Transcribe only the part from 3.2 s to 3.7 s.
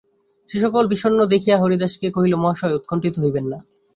হইবেন না।